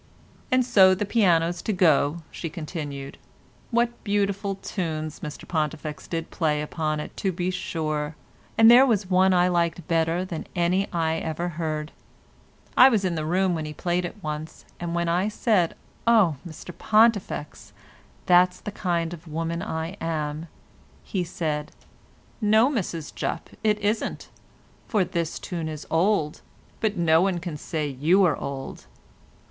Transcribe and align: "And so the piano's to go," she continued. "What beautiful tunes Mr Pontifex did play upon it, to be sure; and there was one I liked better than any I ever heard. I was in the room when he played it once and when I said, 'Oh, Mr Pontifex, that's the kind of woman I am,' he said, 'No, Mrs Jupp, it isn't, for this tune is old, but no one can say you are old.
"And 0.51 0.65
so 0.65 0.95
the 0.95 1.05
piano's 1.05 1.61
to 1.61 1.71
go," 1.71 2.23
she 2.31 2.49
continued. 2.49 3.19
"What 3.69 4.03
beautiful 4.03 4.55
tunes 4.55 5.19
Mr 5.19 5.47
Pontifex 5.47 6.07
did 6.07 6.31
play 6.31 6.59
upon 6.63 6.99
it, 6.99 7.15
to 7.17 7.31
be 7.31 7.51
sure; 7.51 8.15
and 8.57 8.71
there 8.71 8.83
was 8.83 9.11
one 9.11 9.31
I 9.31 9.47
liked 9.47 9.87
better 9.87 10.25
than 10.25 10.47
any 10.55 10.91
I 10.91 11.17
ever 11.17 11.49
heard. 11.49 11.91
I 12.75 12.89
was 12.89 13.05
in 13.05 13.13
the 13.13 13.27
room 13.27 13.53
when 13.53 13.65
he 13.65 13.73
played 13.75 14.03
it 14.03 14.15
once 14.23 14.65
and 14.79 14.95
when 14.95 15.07
I 15.07 15.27
said, 15.27 15.75
'Oh, 16.07 16.37
Mr 16.47 16.75
Pontifex, 16.75 17.71
that's 18.25 18.59
the 18.59 18.71
kind 18.71 19.13
of 19.13 19.27
woman 19.27 19.61
I 19.61 19.97
am,' 20.03 20.47
he 21.03 21.23
said, 21.23 21.73
'No, 22.41 22.71
Mrs 22.71 23.13
Jupp, 23.13 23.51
it 23.63 23.77
isn't, 23.77 24.29
for 24.87 25.05
this 25.05 25.37
tune 25.37 25.69
is 25.69 25.85
old, 25.91 26.41
but 26.79 26.97
no 26.97 27.21
one 27.21 27.37
can 27.37 27.55
say 27.55 27.85
you 27.87 28.23
are 28.25 28.35
old. 28.35 28.87